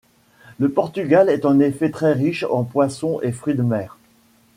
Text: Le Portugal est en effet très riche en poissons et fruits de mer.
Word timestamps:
Le 0.57 0.69
Portugal 0.71 1.29
est 1.29 1.45
en 1.45 1.59
effet 1.59 1.91
très 1.91 2.13
riche 2.13 2.43
en 2.49 2.63
poissons 2.63 3.19
et 3.21 3.31
fruits 3.31 3.53
de 3.53 3.61
mer. 3.61 3.99